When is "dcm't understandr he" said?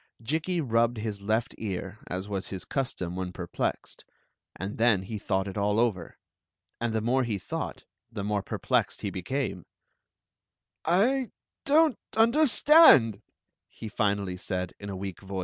10.83-13.87